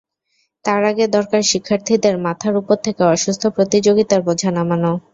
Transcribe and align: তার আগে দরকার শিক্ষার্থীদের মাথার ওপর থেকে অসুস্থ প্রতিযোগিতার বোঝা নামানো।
তার 0.65 0.81
আগে 0.85 1.05
দরকার 1.15 1.41
শিক্ষার্থীদের 1.51 2.15
মাথার 2.25 2.53
ওপর 2.57 2.77
থেকে 2.85 3.01
অসুস্থ 3.13 3.43
প্রতিযোগিতার 3.55 4.21
বোঝা 4.27 4.49
নামানো। 4.57 4.91